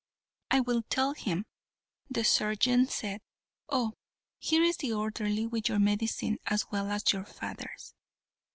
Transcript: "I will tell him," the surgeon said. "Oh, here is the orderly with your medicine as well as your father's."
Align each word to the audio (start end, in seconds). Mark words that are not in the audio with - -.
"I 0.49 0.61
will 0.61 0.81
tell 0.89 1.13
him," 1.13 1.45
the 2.09 2.23
surgeon 2.23 2.87
said. 2.87 3.21
"Oh, 3.69 3.93
here 4.39 4.63
is 4.63 4.77
the 4.77 4.91
orderly 4.93 5.45
with 5.45 5.69
your 5.69 5.77
medicine 5.77 6.39
as 6.47 6.65
well 6.71 6.89
as 6.89 7.13
your 7.13 7.23
father's." 7.27 7.93